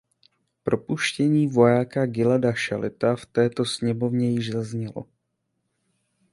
[0.63, 5.05] Propuštění vojáka Gilada Šalita v této sněmovně již zaznělo.